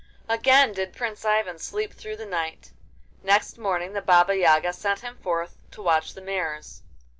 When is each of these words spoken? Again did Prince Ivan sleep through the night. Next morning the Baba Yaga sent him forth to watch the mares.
Again 0.27 0.71
did 0.73 0.93
Prince 0.93 1.23
Ivan 1.23 1.59
sleep 1.59 1.93
through 1.93 2.15
the 2.17 2.25
night. 2.25 2.71
Next 3.21 3.59
morning 3.59 3.93
the 3.93 4.01
Baba 4.01 4.35
Yaga 4.35 4.73
sent 4.73 5.01
him 5.01 5.15
forth 5.15 5.57
to 5.69 5.83
watch 5.83 6.15
the 6.15 6.21
mares. 6.21 6.81